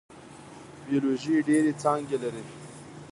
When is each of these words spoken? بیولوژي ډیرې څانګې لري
بیولوژي 0.85 1.33
ډیرې 1.47 1.71
څانګې 1.81 2.17
لري 2.23 2.43